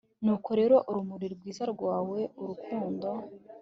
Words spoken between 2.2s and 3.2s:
urukundo